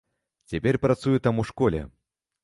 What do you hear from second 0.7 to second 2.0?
працуе там у школе.